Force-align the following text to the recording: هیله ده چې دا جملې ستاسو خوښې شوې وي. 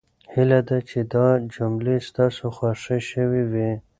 هیله 0.33 0.59
ده 0.67 0.77
چې 0.89 0.99
دا 1.13 1.27
جملې 1.55 1.95
ستاسو 2.07 2.45
خوښې 2.55 2.99
شوې 3.09 3.43
وي. 3.51 3.71